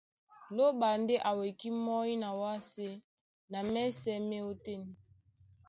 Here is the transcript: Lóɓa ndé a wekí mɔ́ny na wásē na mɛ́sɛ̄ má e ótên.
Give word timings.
Lóɓa 0.55 0.89
ndé 1.01 1.15
a 1.29 1.31
wekí 1.39 1.69
mɔ́ny 1.85 2.11
na 2.23 2.29
wásē 2.41 2.87
na 3.51 3.57
mɛ́sɛ̄ 3.71 4.15
má 4.27 4.35
e 4.39 4.41
ótên. 4.51 4.81